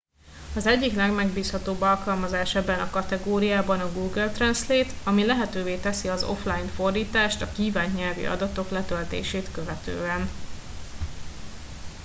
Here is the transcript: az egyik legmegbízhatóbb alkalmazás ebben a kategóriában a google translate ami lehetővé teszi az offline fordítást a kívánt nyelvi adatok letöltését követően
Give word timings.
az 0.55 0.65
egyik 0.65 0.93
legmegbízhatóbb 0.95 1.81
alkalmazás 1.81 2.55
ebben 2.55 2.79
a 2.79 2.89
kategóriában 2.89 3.79
a 3.79 3.91
google 3.91 4.29
translate 4.29 4.91
ami 5.03 5.25
lehetővé 5.25 5.75
teszi 5.77 6.07
az 6.07 6.23
offline 6.23 6.67
fordítást 6.75 7.41
a 7.41 7.51
kívánt 7.51 7.95
nyelvi 7.97 8.25
adatok 8.25 8.69
letöltését 8.71 9.51
követően 9.51 10.29